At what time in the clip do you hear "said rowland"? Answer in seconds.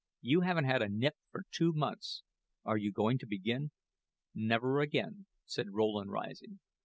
5.45-6.09